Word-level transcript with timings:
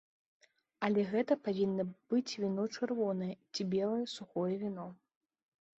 Але 0.87 1.03
гэта 1.11 1.37
павінна 1.47 1.85
быць 2.09 2.33
віно 2.45 2.63
чырвонае 2.75 3.31
ці 3.53 3.61
белае 3.77 4.05
сухое 4.17 4.51
віно. 4.65 4.93